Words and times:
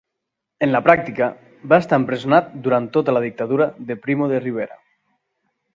En 0.67 0.71
la 0.75 0.79
pràctica, 0.87 1.27
va 1.73 1.79
estar 1.83 1.99
empresonat 2.03 2.49
durant 2.69 2.91
tota 2.97 3.17
la 3.17 3.25
dictadura 3.29 3.69
de 3.91 4.03
Primo 4.07 4.31
de 4.35 4.45
Rivera. 4.47 4.85